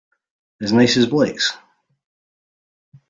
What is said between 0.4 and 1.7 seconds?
As nice as Blake's?